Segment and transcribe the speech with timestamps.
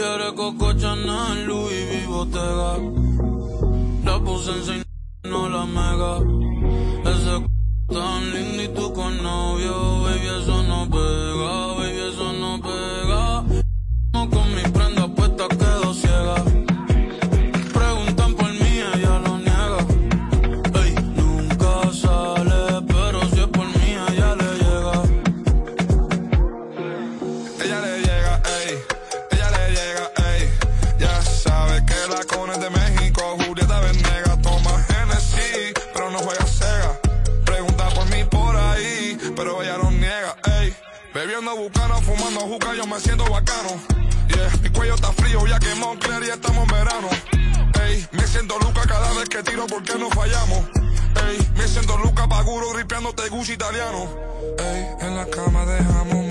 [0.00, 2.78] Quiere Coco Chanel, Louis V, Bottega.
[4.02, 4.82] La puse en
[5.30, 6.14] no la mega.
[7.04, 7.46] Ese c
[7.88, 10.59] tan lindo y tú con novio, baby, eso
[42.50, 43.80] juca, yo me siento bacano.
[44.28, 47.08] Yeah, mi cuello está frío, ya que Montclair y estamos en verano.
[47.84, 50.58] Ey, me siento Luca cada vez que tiro porque no fallamos.
[51.28, 54.08] Ey, me siento Luca Paguro, gripeándote Gucci italiano.
[54.58, 56.29] Ey, en la cama dejamos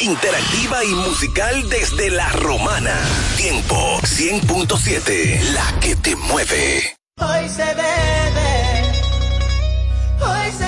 [0.00, 2.92] Interactiva y musical desde la romana.
[3.36, 5.40] Tiempo 100.7.
[5.52, 6.96] La que te mueve.
[7.20, 8.82] Hoy se bebe.
[10.20, 10.65] Hoy se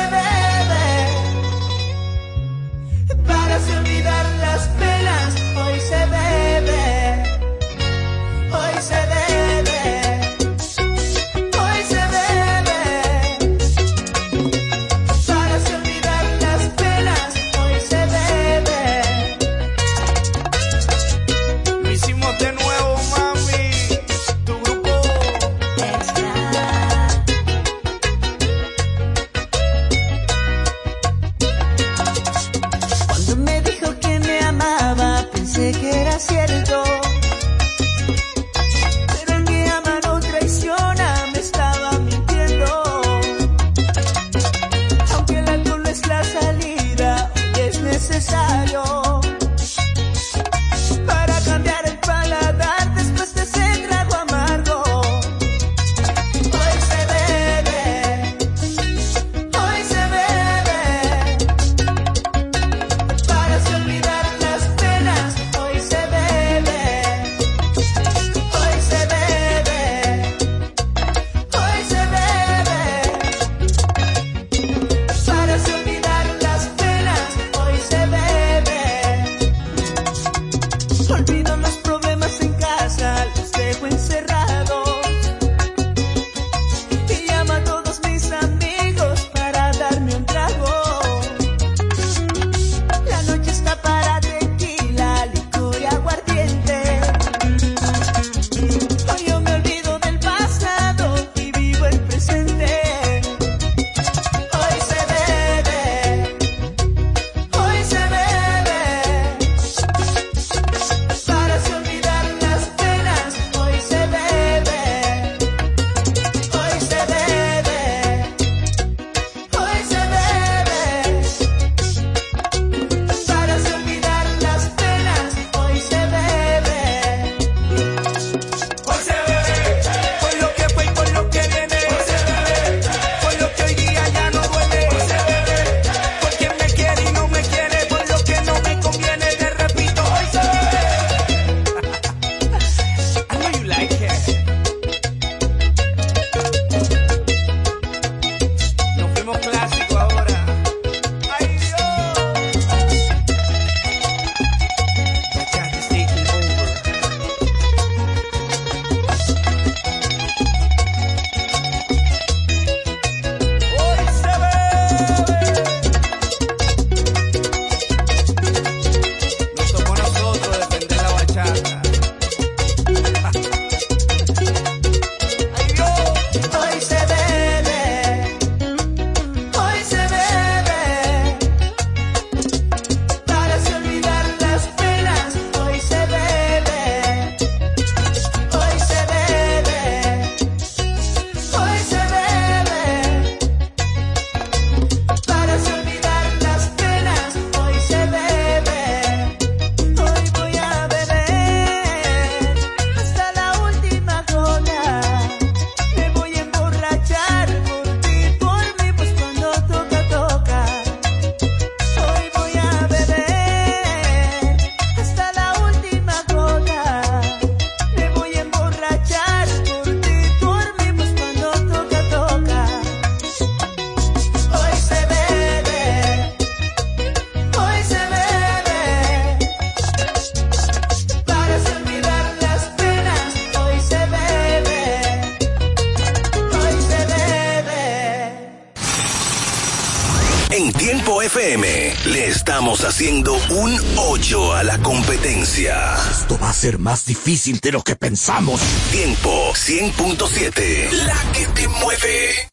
[246.89, 248.63] más difícil de lo que pensamos.
[248.91, 252.49] Tiempo 100.7, la que te mueve.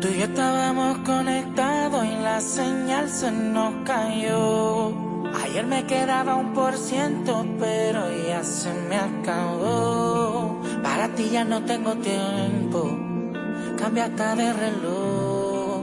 [0.00, 4.94] Tú y yo estábamos conectados y la señal se nos cayó.
[5.44, 10.62] Ayer me quedaba un por ciento, pero ya se me acabó.
[10.82, 12.98] Para ti ya no tengo tiempo,
[13.76, 15.82] cambia hasta de reloj.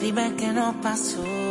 [0.00, 1.43] Dime qué nos pasó.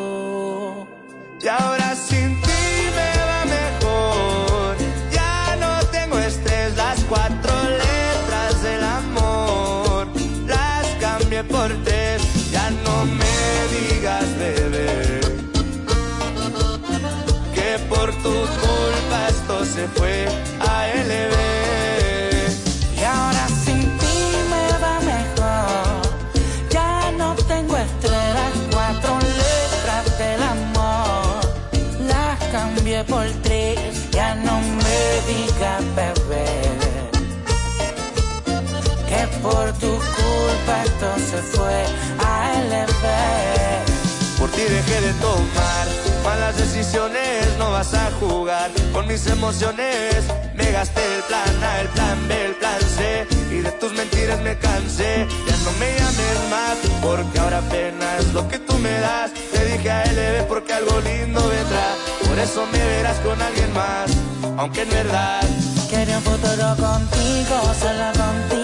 [41.04, 41.86] Esto se fue
[42.20, 44.40] a LB.
[44.40, 45.88] Por ti dejé de tomar
[46.24, 50.24] malas decisiones, no vas a jugar con mis emociones.
[50.56, 54.40] Me gasté el plan A, el plan B, el plan C y de tus mentiras
[54.42, 55.28] me cansé.
[55.48, 59.32] Ya no me llames más porque ahora apenas lo que tú me das.
[59.34, 61.96] Te dije a LB porque algo lindo vendrá.
[62.28, 64.10] Por eso me verás con alguien más,
[64.58, 65.42] aunque en verdad
[65.90, 68.63] Quería un futuro contigo, solo contigo.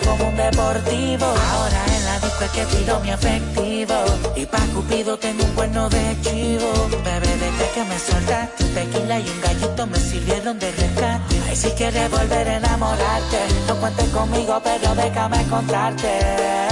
[0.00, 1.26] Como un deportivo.
[1.26, 3.94] Ahora en la disco es que tiro mi efectivo.
[4.34, 6.72] Y pa' Cupido tengo un cuerno de chivo.
[7.04, 11.40] Bebé, desde que me soltaste, tequila y un gallito me sirvieron de rescate.
[11.48, 16.71] Ay, si quieres volver a enamorarte, no cuentes conmigo, pero déjame encontrarte.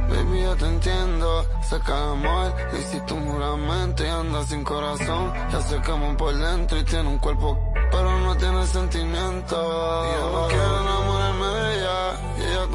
[0.09, 5.31] Baby, yo te entiendo, sé que amor lo hiciste un juramento y andas sin corazón.
[5.51, 7.55] Ya se queman por dentro y tiene un cuerpo,
[7.91, 9.55] pero no tiene sentimiento.
[9.55, 9.57] Y
[10.19, 11.04] yo no quiero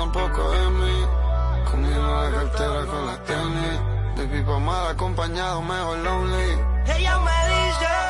[0.01, 1.07] tampoco de mí.
[1.71, 3.77] Comiendo la cartera con las tenis,
[4.17, 6.53] baby, pa' mal acompañado, mejor lonely.
[6.87, 8.10] Ella me dice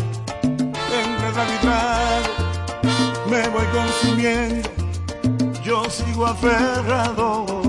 [3.31, 4.69] Me voy consumiendo,
[5.63, 7.60] yo sigo aferrado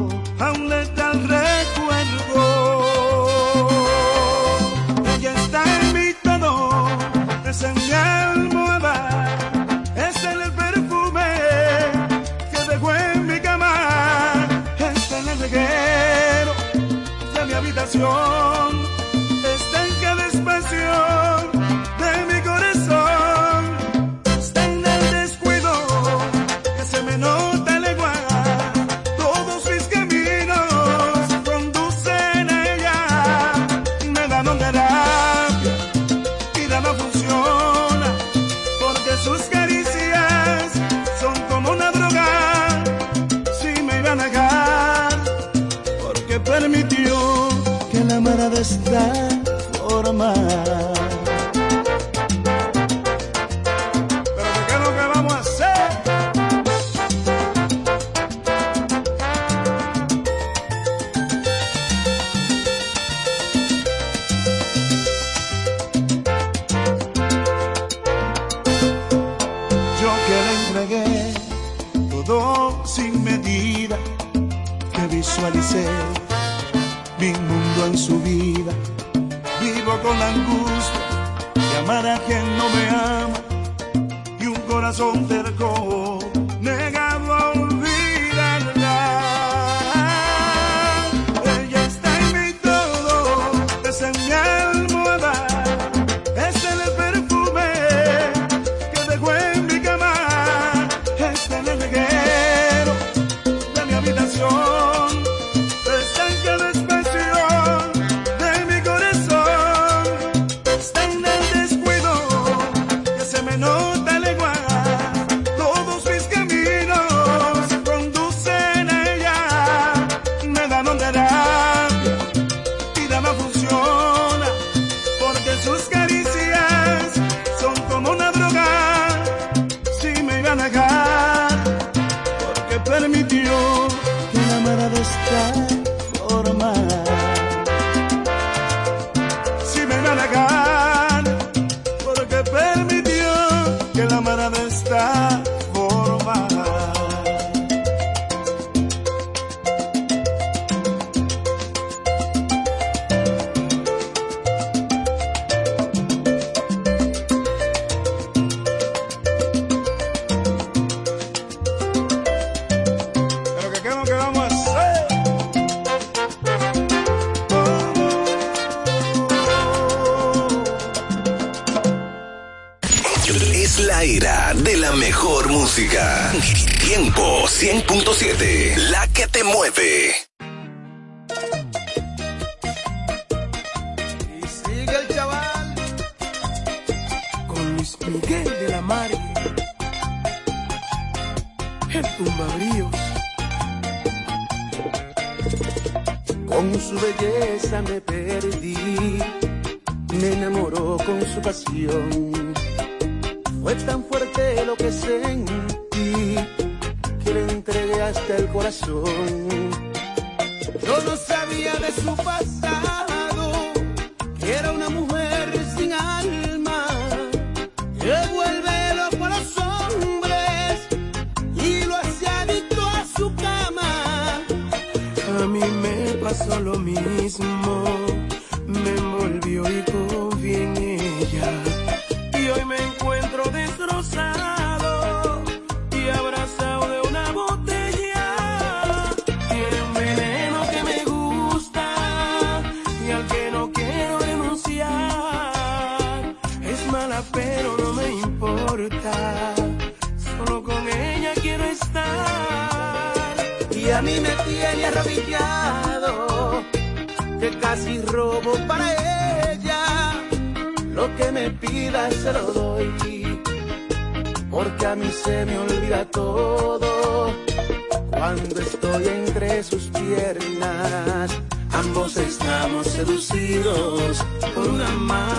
[274.62, 275.31] por una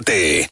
[0.00, 0.49] 7.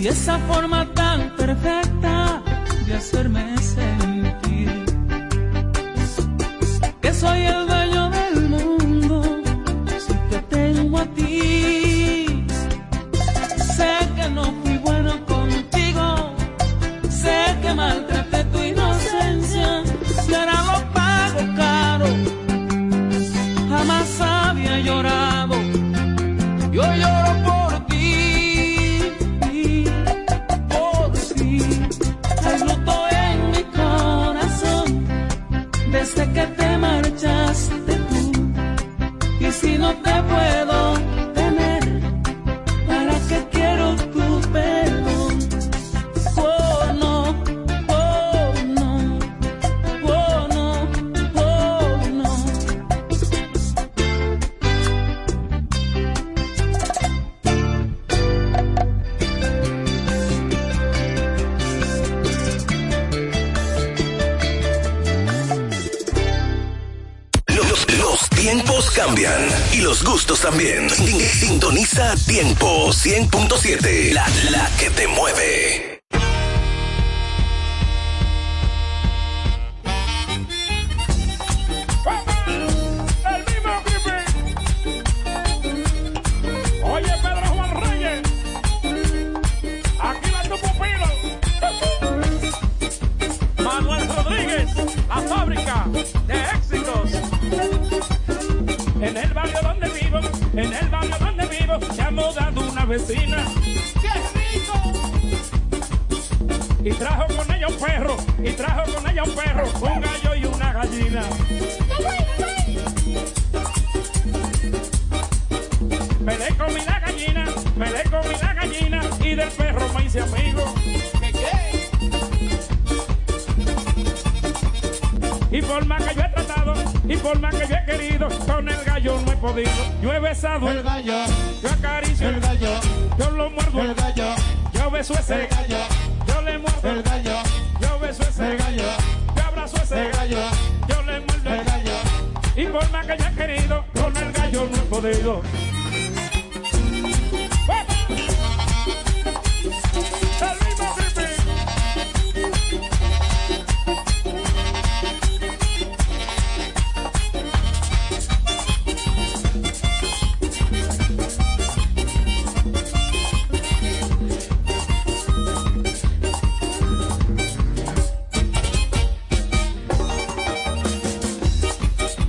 [0.00, 2.42] y esa forma tan perfecta
[2.86, 3.99] de hacerme ser.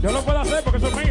[0.02, 1.11] Yo lo puedo hacer porque soy mío.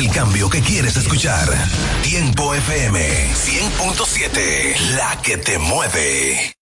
[0.00, 1.46] el cambio que quieres escuchar.
[2.02, 6.54] Tiempo FM 100.7, la que te mueve.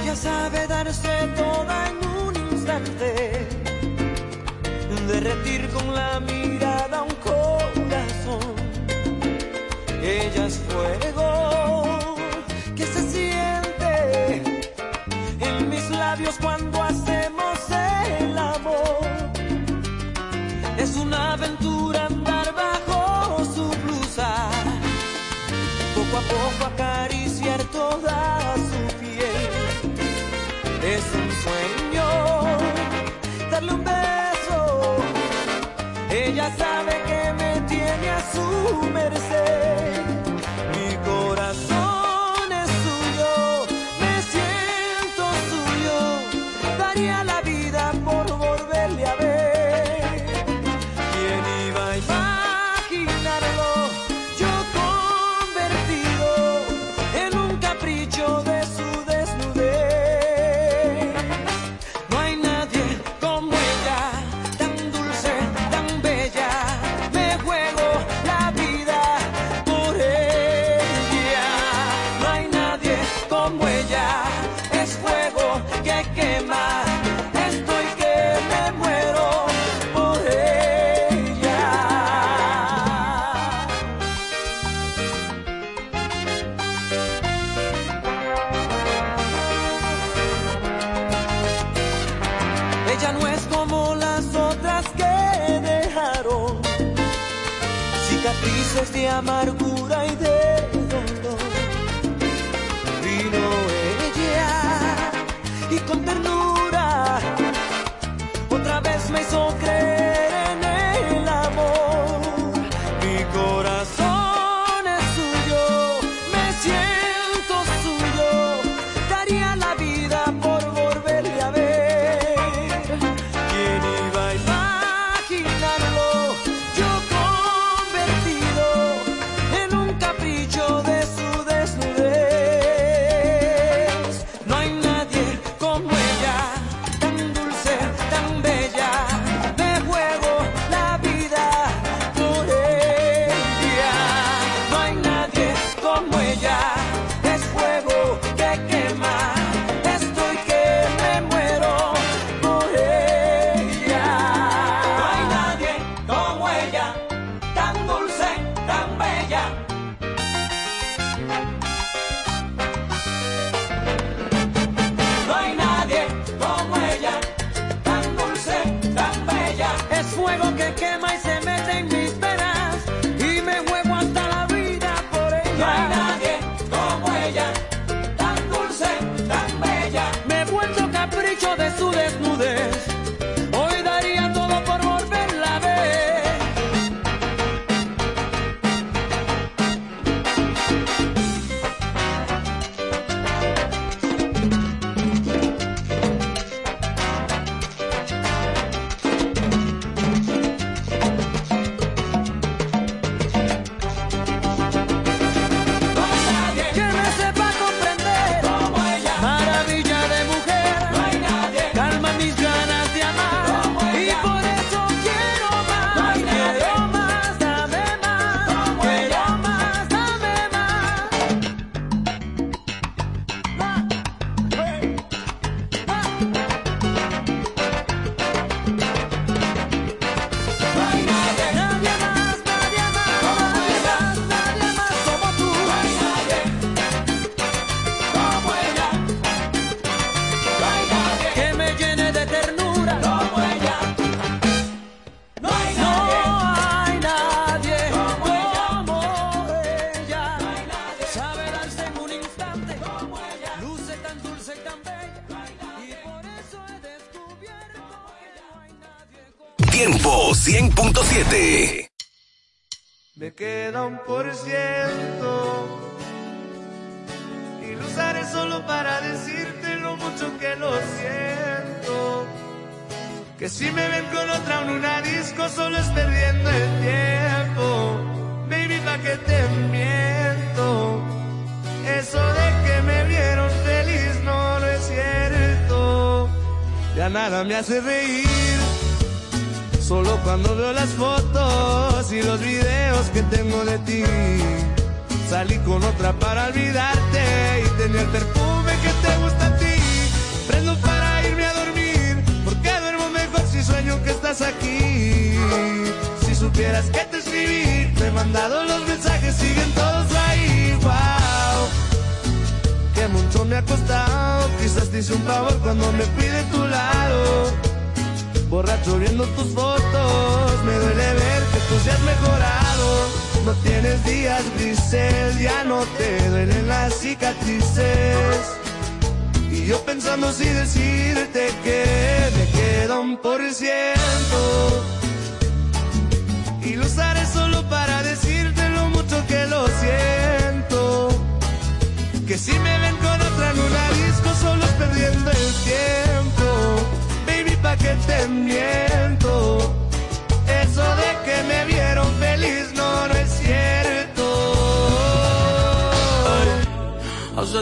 [0.00, 2.05] Ella sabe darse toda en
[5.08, 6.95] derretir con la mirada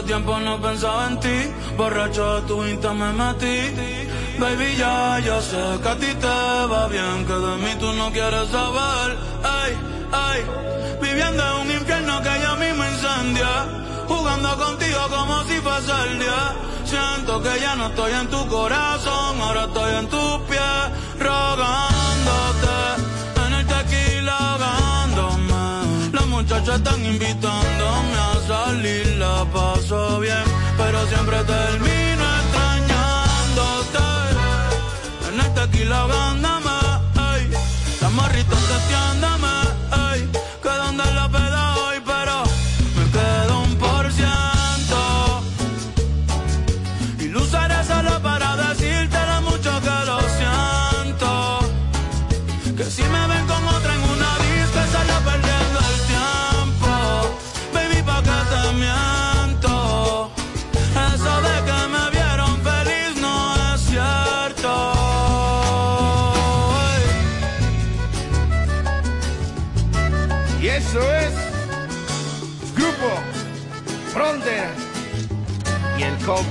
[0.05, 1.37] tiempo no pensaba en ti.
[1.77, 3.57] Borracho de tu Insta me metí.
[4.39, 8.11] Baby, ya, ya sé que a ti te va bien, que de mí tú no
[8.11, 9.17] quieres saber.
[9.43, 9.71] Ay,
[10.11, 10.39] ay,
[11.01, 13.51] viviendo en un infierno que ya a mí me incendia.
[14.07, 16.55] Jugando contigo como si fuese el día.
[16.85, 20.85] Siento que ya no estoy en tu corazón, ahora estoy en tus pies,
[21.19, 22.77] rogándote.
[23.45, 26.13] En el tequila, ahogándome.
[26.13, 28.34] Las muchachas están invitándome a
[29.45, 30.43] la paso bien,
[30.77, 33.99] pero siempre termino extrañándote.
[35.29, 36.71] En el tequila, gándame,
[37.37, 37.49] ey,
[38.01, 39.54] la morrita, entiéndame.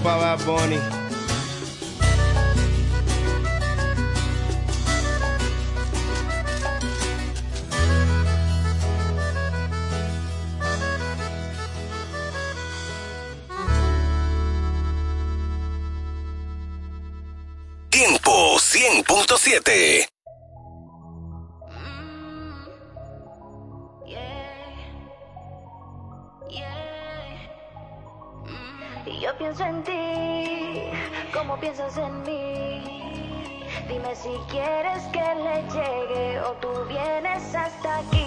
[0.05, 0.79] para Bad Bunny.
[17.89, 20.14] Tiempo 100.7
[31.97, 32.83] en mí.
[33.89, 38.25] Dime si quieres que le llegue o tú vienes hasta aquí.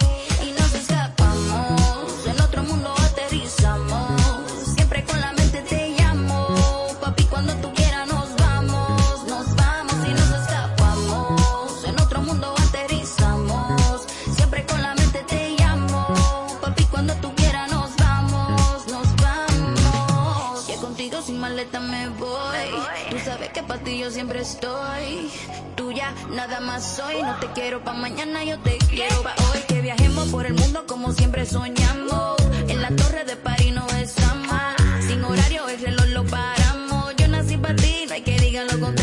[23.83, 25.31] ti yo siempre estoy.
[25.75, 27.21] Tuya, nada más soy.
[27.21, 29.59] No te quiero pa' mañana, yo te quiero pa' hoy.
[29.67, 32.37] Que viajemos por el mundo como siempre soñamos.
[32.67, 34.15] En la torre de París no es
[34.47, 34.75] mal.
[35.07, 37.15] Sin horario, el reloj lo paramos.
[37.17, 38.96] Yo nací pa' ti, no hay que digan lo contrario.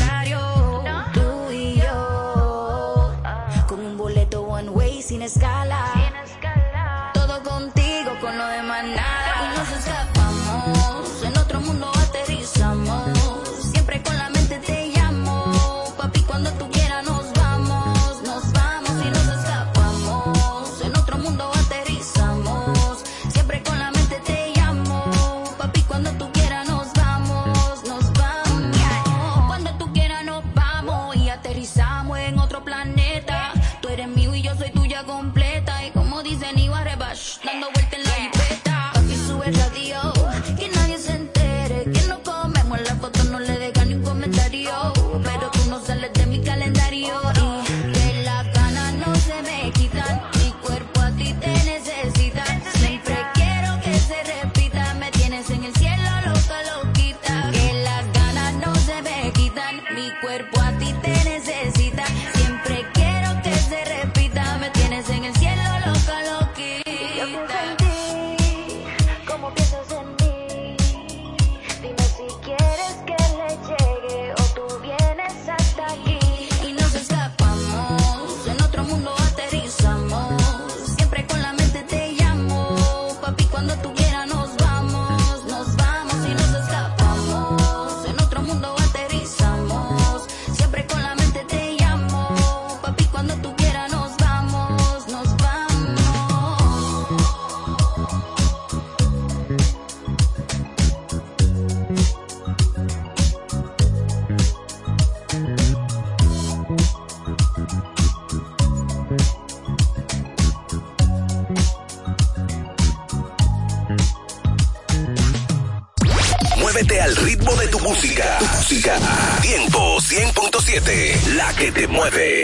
[121.37, 122.44] La que te mueve.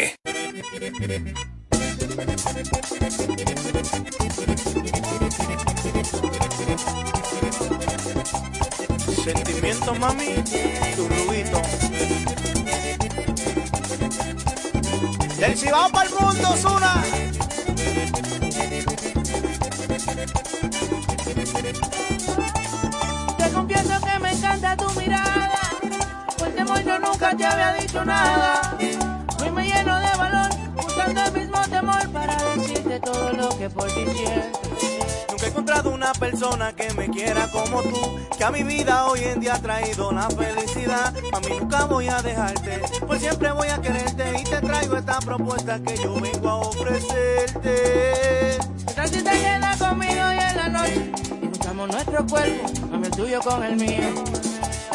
[53.51, 54.15] con el mío.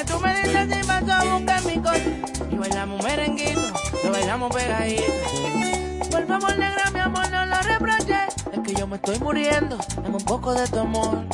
[0.08, 2.22] Tú me dices si pasó, a buscar mi coche.
[2.51, 3.62] Y bailamos merenguito,
[4.03, 5.03] lo bailamos pegadito.
[6.12, 8.34] Por favor, negra, mi amor, no lo reproches.
[8.53, 11.26] Es que yo me estoy muriendo en un poco de tu amor.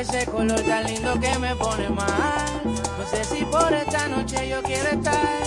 [0.00, 2.62] Ese color tan lindo que me pone mal.
[2.64, 5.42] No sé si por esta noche yo quiero estar,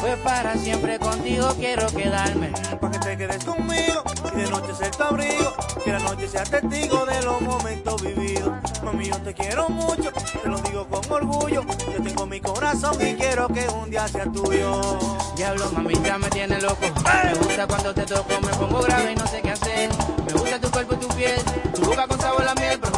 [0.00, 2.50] pues para siempre contigo quiero quedarme.
[2.80, 4.02] Pa' que te quedes conmigo
[4.34, 5.52] y de noche ser tu abrigo,
[5.84, 8.50] que la noche sea testigo de los momentos vividos.
[8.82, 10.10] Mami, yo te quiero mucho,
[10.42, 11.66] te lo digo con orgullo.
[11.92, 14.98] Yo tengo mi corazón y quiero que un día sea tuyo.
[15.36, 16.80] Diablo, mamita, me tiene loco.
[16.80, 19.90] Me gusta cuando te toco, me pongo grave y no sé qué hacer.
[20.26, 21.42] Me gusta tu cuerpo y tu piel,
[21.74, 22.80] tu boca con sabor a miel.
[22.80, 22.97] Nunca te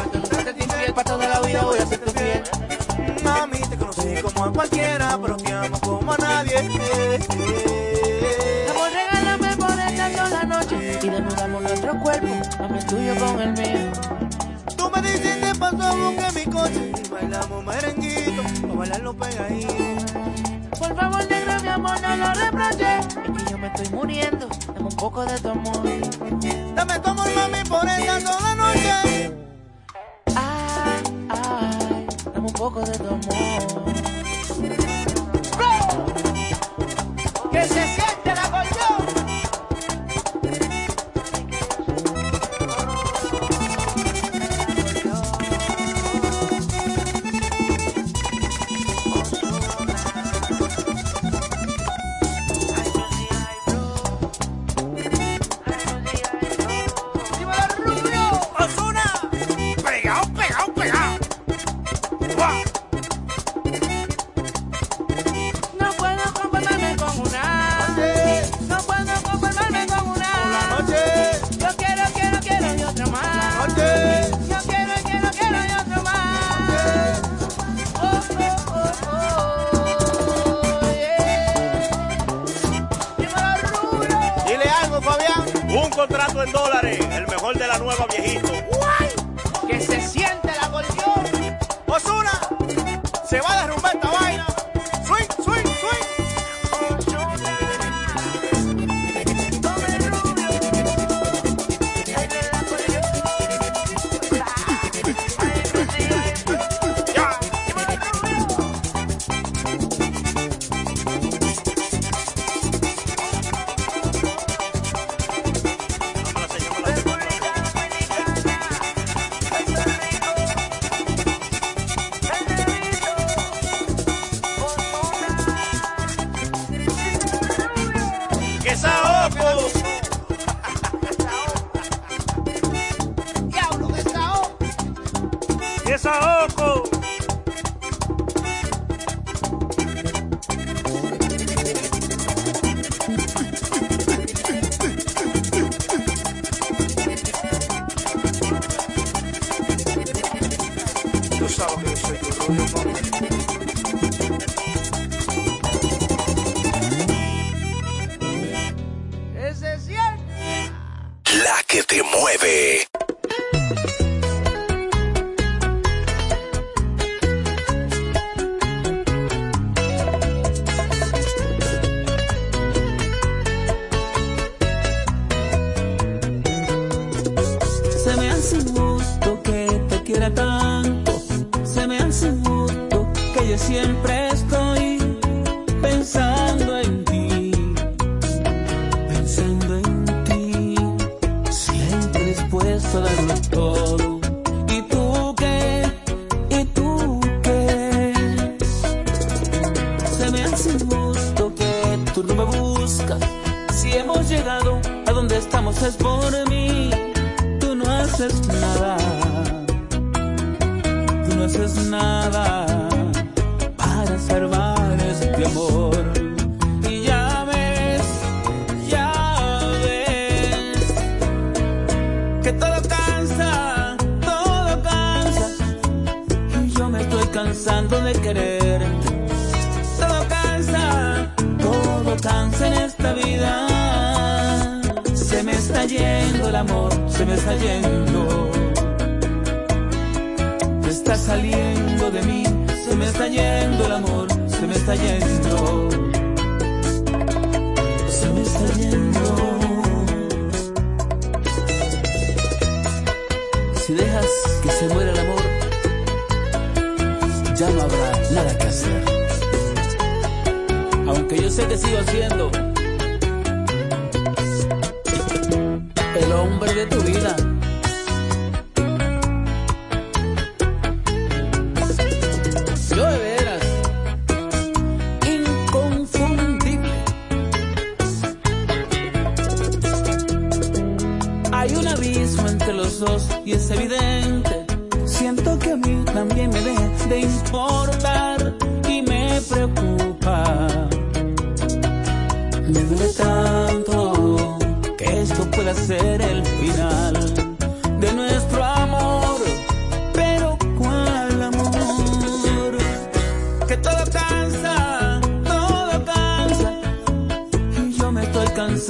[1.59, 1.91] voy a.
[3.23, 6.55] Mami, te conocí como a cualquiera, pero te amo como a nadie.
[6.57, 8.67] Eh, eh.
[8.69, 12.27] Amor, regálame por esta sola noche y desnudamos nuestro cuerpo,
[12.59, 13.91] mami el tuyo con el mío.
[14.75, 19.73] Tú me dices te paso, busque mi coche y bailamos merenguito, para bailarlo pegadito.
[20.79, 23.05] Por favor, negro, mi amor, no lo reproches.
[23.05, 25.83] Es que yo me estoy muriendo, dame un poco de tu amor.
[26.75, 28.30] Dame tu amor, mami, por esta noche.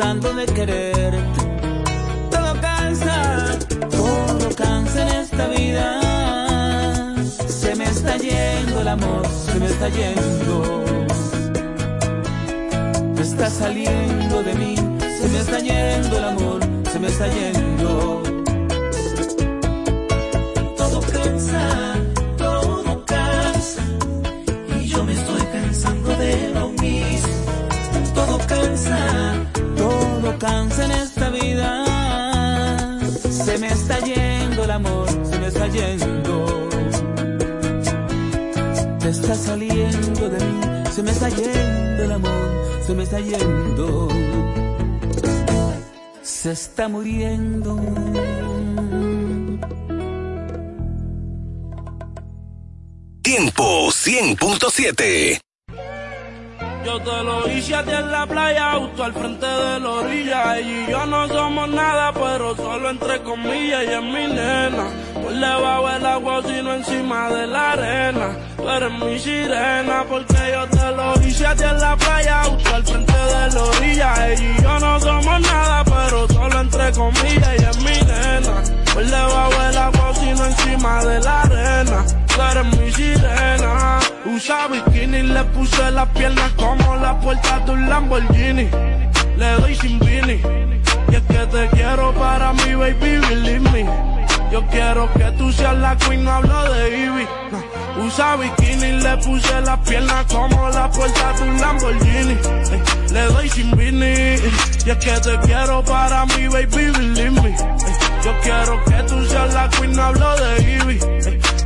[0.02, 1.42] Cansando de quererte.
[2.32, 3.60] Todo cansa,
[3.92, 6.02] todo cansa en esta vida.
[7.48, 10.84] Se me está yendo el amor, se me está yendo.
[13.16, 14.76] Me está saliendo de mí,
[15.20, 16.60] se me está yendo el amor,
[16.92, 18.31] se me está yendo.
[34.72, 36.70] El amor, se me está yendo.
[39.00, 42.50] Te está saliendo de mí, se me está yendo el amor,
[42.86, 44.08] se me está yendo.
[46.22, 47.76] Se está muriendo.
[53.22, 55.41] Tiempo 100.7.
[58.02, 60.60] en la playa, justo al frente de la orilla.
[60.60, 63.82] Y yo no somos nada, pero solo entre comillas.
[63.82, 68.28] Ella es mi nena, por debajo del agua, sino encima de la arena.
[68.58, 72.76] Tú eres mi sirena, porque yo te lo hice a ti en la playa, justo
[72.76, 74.34] al frente de la orilla.
[74.34, 77.50] Y yo no somos nada, pero solo entre comillas.
[77.58, 82.21] Ella es mi nena, por debajo del agua, sino encima de la arena.
[82.36, 84.00] Tú eres mi sirena.
[84.26, 88.70] Usa bikini le puse las piernas como la puerta de un Lamborghini.
[89.38, 90.40] Le doy sin vini.
[91.12, 93.86] Y es que te quiero para mi baby, believe me.
[94.52, 97.28] Yo quiero que tú seas la queen, no hablo de Ivy.
[98.06, 102.38] Usa bikini le puse las piernas como la puerta de un Lamborghini.
[102.72, 104.36] Ey, le doy sin vini.
[104.86, 107.50] Y es que te quiero para mi baby, believe me.
[107.50, 107.56] Ey,
[108.24, 111.00] yo quiero que tú seas la queen, no hablo de Ivy.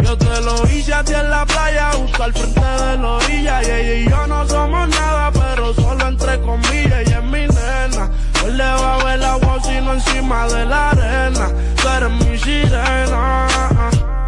[0.05, 3.63] Yo te lo hice a ti en la playa, justo al frente de la orilla.
[3.63, 6.99] Y ella y yo no somos nada, pero solo entre comillas.
[7.07, 8.11] Ella es mi nena.
[8.39, 11.47] Por debajo del agua, sino encima de la arena.
[11.81, 13.47] Tú eres mi sirena.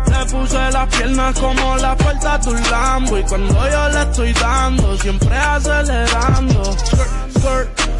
[0.07, 3.17] Le puse las piernas como la puerta de un Lambo.
[3.19, 6.75] Y cuando yo le estoy dando, siempre acelerando.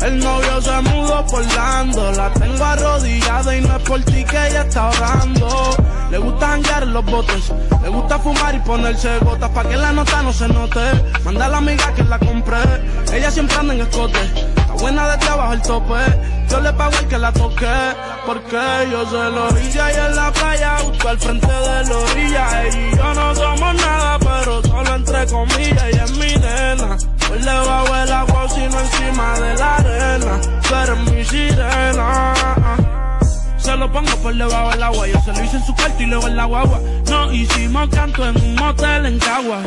[0.02, 2.12] El novio se mudó por Lando.
[2.12, 5.76] La tengo arrodillada y no es por ti que ella está ahorrando.
[6.12, 7.52] Le gusta janguear los botes.
[7.82, 10.80] Le gusta fumar y ponerse gotas pa' que la nota no se note.
[11.24, 12.60] Manda a la amiga que la compré.
[13.12, 14.20] Ella siempre anda en escote.
[14.46, 15.96] Está buena de trabajo el tope.
[16.50, 17.68] Yo le pago el que la toque.
[18.26, 20.78] Porque yo se lo hice ahí en la playa.
[20.86, 22.64] Justo al frente de la orilla.
[22.64, 25.84] Ella y yo no somos nada, pero solo entre comillas.
[25.84, 26.98] Ella es mi nena.
[27.44, 30.42] Debajo del agua, sino encima de la arena.
[30.68, 32.34] Tú eres mi sirena.
[33.58, 35.08] Se lo pongo por debajo del agua.
[35.08, 36.80] Yo se lo hice en su cuarto y luego en la guagua.
[37.10, 39.66] No hicimos canto en un motel en Caguas.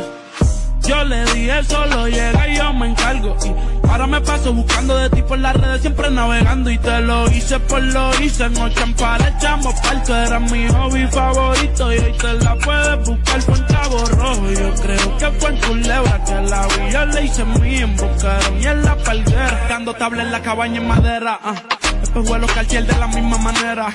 [0.91, 3.37] Yo le dije solo llega y yo me encargo.
[3.45, 6.69] Y ahora me paso buscando de ti por las redes, siempre navegando.
[6.69, 8.43] Y te lo hice por lo hice.
[8.43, 10.13] En par echamos parto.
[10.13, 11.93] Era mi hobby favorito.
[11.93, 14.51] Y hoy te la puedes buscar por Cabo Rojo.
[14.51, 16.91] Yo creo que fue en Culebra que la vi.
[16.91, 19.67] Yo le hice mi en Boquerón y en la palguera.
[19.69, 21.39] Dando tabla en la cabaña en madera.
[21.41, 21.55] ah.
[22.01, 23.87] Después vuelo cartier de la misma manera.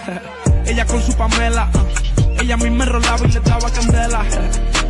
[0.64, 1.68] Ella con su Pamela.
[1.74, 1.82] ah.
[2.40, 4.24] Ella misma enrolaba y le daba candela.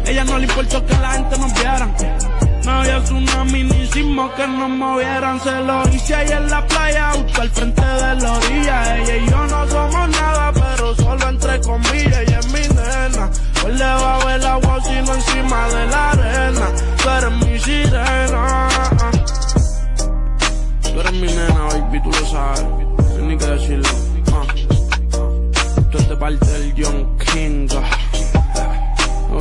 [0.06, 1.88] Ella no le importó que la gente nos viera.
[2.64, 5.40] No había tsunami ni sismo que nos movieran.
[5.40, 8.96] Se lo hice ahí en la playa, justo al frente de la orilla.
[8.98, 12.18] Ella y yo no somos nada, pero solo entre comillas.
[12.18, 13.30] Ella es mi nena.
[13.60, 16.66] Por debajo del agua, sino encima de la arena.
[17.02, 18.68] Tú eres mi sirena.
[20.82, 22.62] Tú eres mi nena, baby, tú lo sabes.
[22.62, 23.88] No ni que decirlo.
[24.32, 24.44] Ah.
[25.90, 27.68] Tú de parte del John King.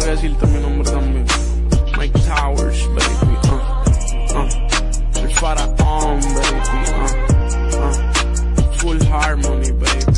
[0.06, 1.26] Tengo que decirte mi nombre también.
[1.98, 3.38] Mike Towers, baby.
[3.50, 3.56] Uh,
[4.36, 4.50] uh.
[5.20, 6.60] El faraón, baby.
[6.94, 7.94] Uh, uh.
[8.78, 10.06] Full harmony, baby.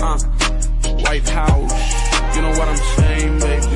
[0.00, 0.16] Uh.
[1.04, 1.74] White House.
[2.34, 3.67] You know what I'm saying, baby.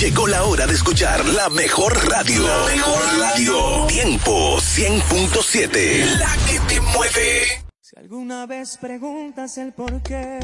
[0.00, 2.46] Llegó la hora de escuchar la mejor radio.
[2.46, 3.86] La mejor radio.
[3.88, 6.18] Tiempo 100.7.
[6.20, 7.64] La que te mueve.
[7.80, 10.38] Si alguna vez preguntas el por qué,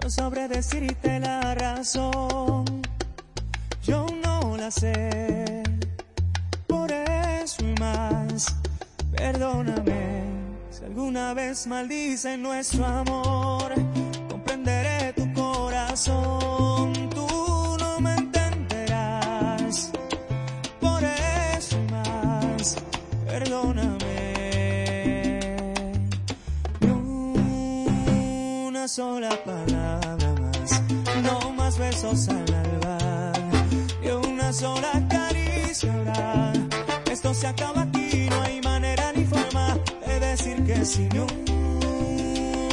[0.00, 2.64] no sabré decirte la razón.
[3.82, 5.64] Yo no la sé.
[6.68, 8.54] Por eso y más,
[9.10, 10.22] perdóname.
[10.70, 13.74] Si alguna vez maldicen nuestro amor,
[14.28, 16.39] comprenderé tu corazón.
[28.80, 30.82] una sola palabra más,
[31.22, 33.32] no más besos al alba
[34.02, 36.66] y una sola caricia oral.
[37.10, 39.76] Esto se acaba aquí, no hay manera ni forma
[40.06, 41.10] de decir que sin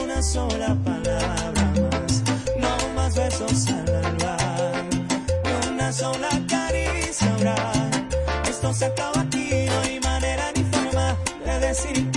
[0.01, 2.23] una sola palabra más,
[2.57, 4.37] no más besos al alba
[5.43, 8.07] y una sola caricia oral.
[8.49, 12.16] Esto se acaba aquí, no hay manera ni forma de decir que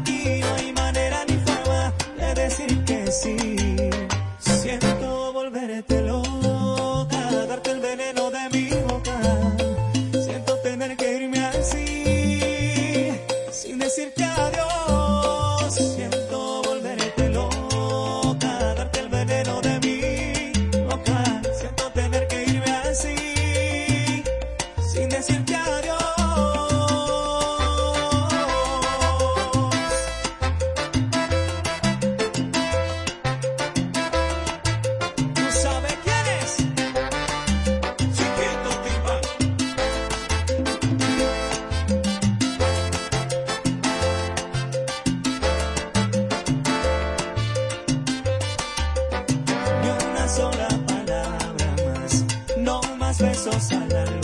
[53.81, 54.21] al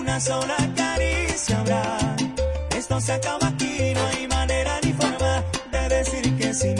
[0.00, 2.16] una sola caricia habrá.
[2.76, 6.78] Esto se acaba aquí, no hay manera ni forma de decir que sin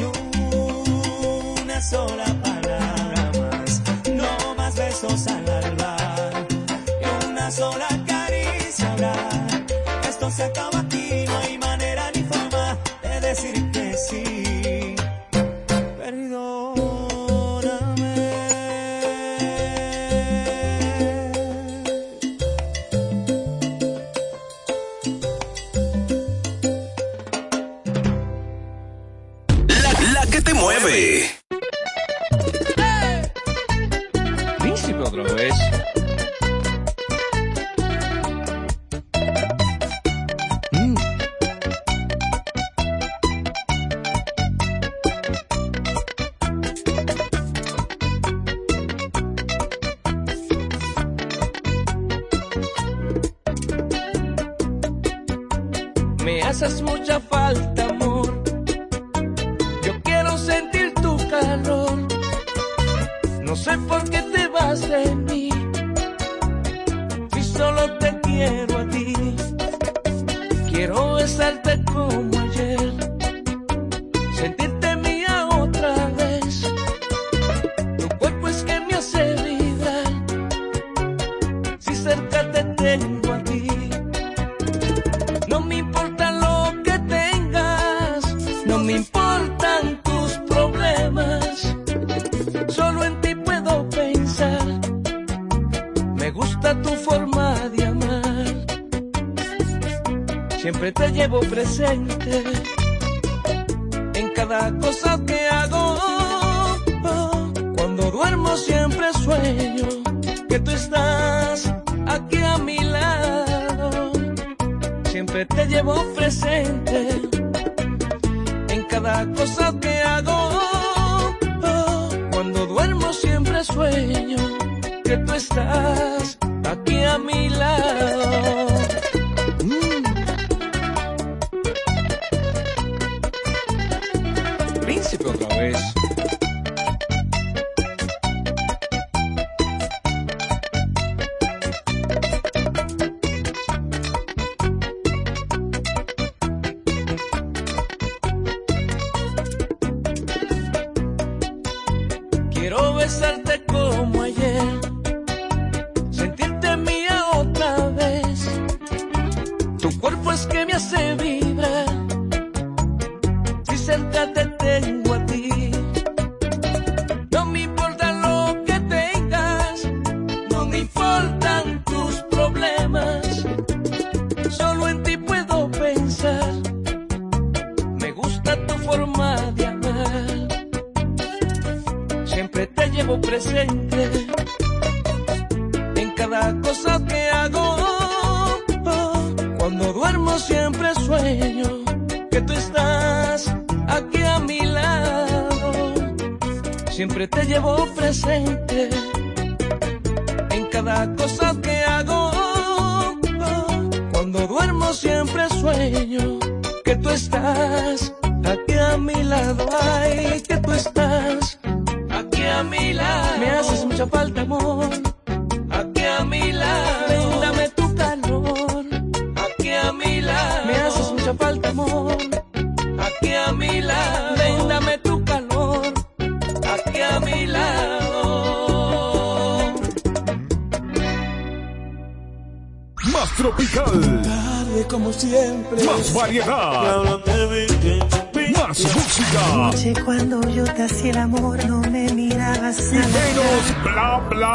[1.62, 5.96] una sola palabra más, no más besos al alba,
[7.00, 9.14] que una sola caricia habrá.
[10.08, 10.85] Esto se acaba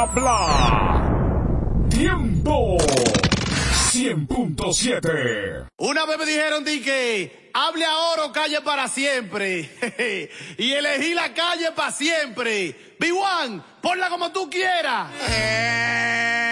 [0.02, 1.88] habla.
[1.90, 2.78] Tiempo
[3.92, 5.68] 100.7.
[5.78, 9.70] Una vez me dijeron di que hable ahora o calle para siempre.
[10.58, 12.96] y elegí la calle para siempre.
[13.00, 15.12] B1, ponla como tú quieras.
[15.30, 16.51] Eh.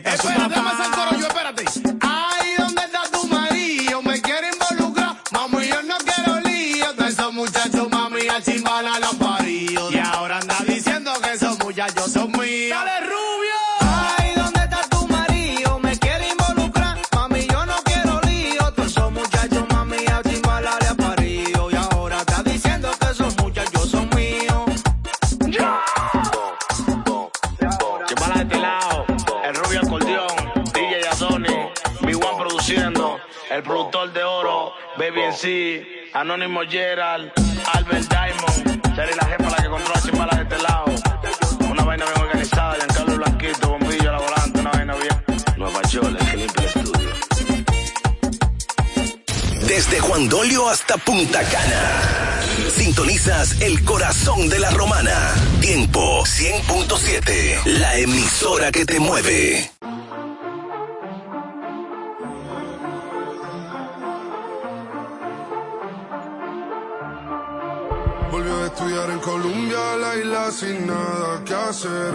[0.00, 0.14] maleta.
[0.14, 0.95] Eso,
[36.12, 37.30] Anónimo Gerald,
[37.72, 40.84] Albert Diamond, Terry la jefa la que controla chimbalas de este lado.
[41.70, 45.24] Una vaina bien organizada, Giancarlo Blanquito, bombillo a la volante, una vaina bien.
[45.56, 47.10] Nueva York, el que limpia estudio.
[49.68, 52.02] Desde Juan Dolio hasta Punta Cana.
[52.74, 55.32] Sintonizas el corazón de la romana.
[55.60, 57.78] Tiempo 100.7.
[57.78, 59.75] La emisora que te mueve.
[70.56, 72.14] sin nada que hacer.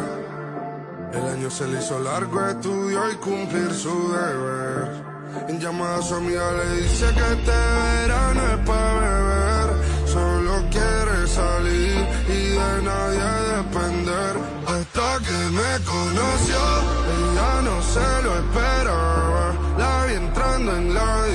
[1.13, 4.89] El año se le hizo largo, estudió y cumplir su deber.
[5.47, 9.67] En llamada a su amiga le dice que este verano es para beber.
[10.07, 11.97] Solo quiere salir
[12.37, 13.27] y de nadie
[13.57, 14.33] depender.
[14.73, 16.61] Hasta que me conoció,
[17.17, 19.53] ella no se lo esperaba.
[19.77, 21.25] La vi entrando en la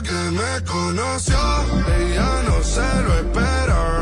[0.00, 1.36] que me conoció,
[1.98, 4.01] ella no se lo esperaba.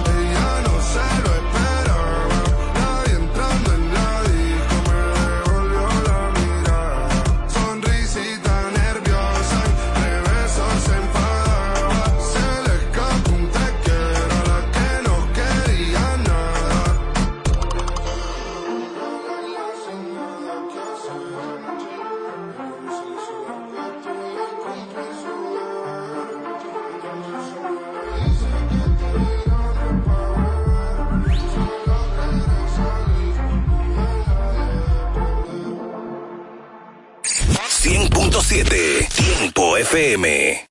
[38.51, 40.70] 100.7 Tiempo FM.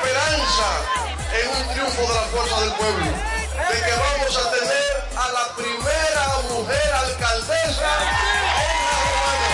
[0.00, 0.68] esperanza
[1.32, 5.54] en un triunfo de la fuerza del pueblo, de que vamos a tener a la
[5.56, 7.90] primera mujer alcaldesa
[8.60, 9.52] en la Romana,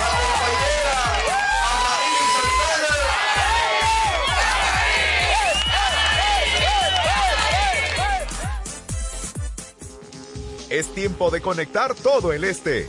[0.00, 0.96] la compañera
[1.72, 2.94] Amarín Santana.
[10.70, 12.88] Es tiempo de conectar todo el este.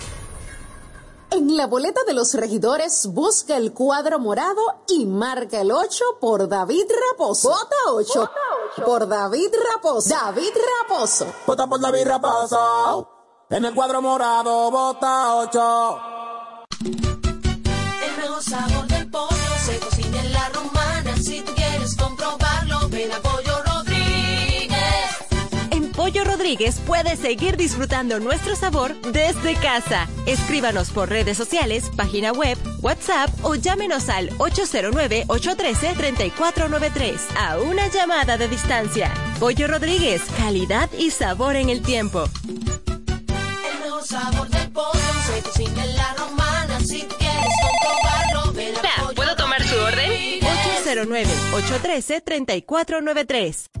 [1.33, 6.49] En la boleta de los regidores, busca el cuadro morado y marca el 8 por
[6.49, 7.47] David Raposo.
[7.47, 8.31] Vota 8,
[8.85, 10.09] por David Raposo.
[10.09, 10.51] David
[10.81, 11.25] Raposo.
[11.47, 13.09] Vota por David Raposo.
[13.49, 15.99] En el cuadro morado, vota 8.
[16.81, 19.35] El mejor sabor del pollo
[19.65, 21.15] se cocina en la romana.
[21.15, 22.80] Si tú quieres comprobarlo,
[26.51, 30.09] Rodríguez puede seguir disfrutando nuestro sabor desde casa.
[30.25, 38.49] Escríbanos por redes sociales, página web, WhatsApp o llámenos al 809-813-3493 a una llamada de
[38.49, 39.13] distancia.
[39.39, 42.25] Pollo Rodríguez, calidad y sabor en el tiempo.
[42.49, 46.81] El mejor sabor del pollo se cocina en la romana.
[46.81, 50.41] Si quieres comprobarlo, ven a Pollo ¿Puedo tomar su orden?
[50.83, 53.80] 809-813-3493.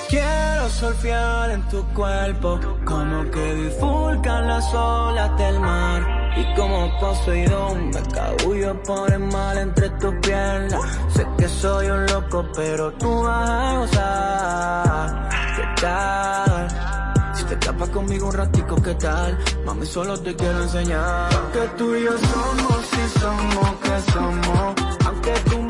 [0.09, 6.05] Quiero surfear en tu cuerpo, como que bifurcan las olas del mar.
[6.37, 10.81] Y como Poseidón me cabullo por el mal entre tus piernas.
[11.49, 15.29] Soy un loco, pero tú vas a gozar.
[15.55, 16.67] ¿Qué tal?
[17.35, 19.37] Si te escapas conmigo un ratico, ¿qué tal?
[19.65, 21.29] Mami, solo te quiero enseñar.
[21.53, 24.75] Que tú y yo somos, si somos, que somos.
[25.05, 25.66] Aunque tú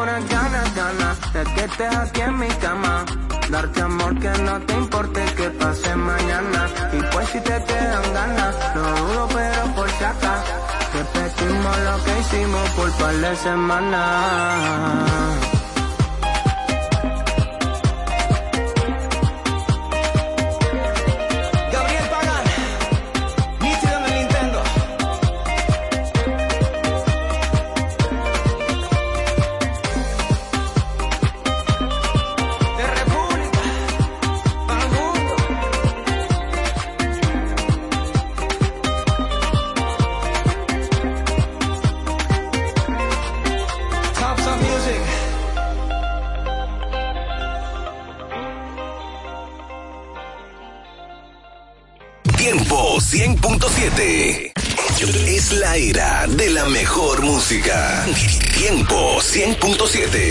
[0.00, 3.04] tengo unas ganas, ganas de que estés aquí en mi cama.
[3.50, 6.68] Darte amor que no te importe que pase mañana.
[6.92, 10.42] Y pues si te quedan ganas, lo dudo pero por si acá.
[10.94, 15.10] Repetimos lo que hicimos por par de semanas.
[59.92, 60.29] 100.7.